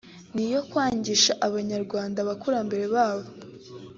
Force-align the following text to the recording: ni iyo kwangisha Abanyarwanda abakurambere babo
ni 0.33 0.43
iyo 0.47 0.59
kwangisha 0.69 1.31
Abanyarwanda 1.47 2.17
abakurambere 2.21 2.85
babo 2.93 3.25